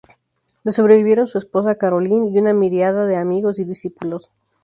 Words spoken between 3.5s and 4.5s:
y discípulos.